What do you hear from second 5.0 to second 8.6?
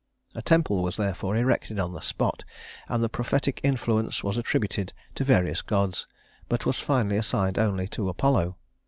to various gods, but was finally assigned only to Apollo.